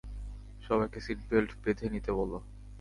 সবাইকে 0.61 0.99
seat 1.05 1.19
belt 1.29 1.51
বেঁধে 1.63 1.87
নিতে 1.93 2.11
বলো। 2.19 2.37